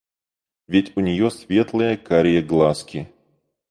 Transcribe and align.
Ведь 0.65 0.93
у 0.97 0.99
нее 0.99 1.29
светлые 1.29 1.95
карие 1.95 2.41
глазки. 2.41 3.07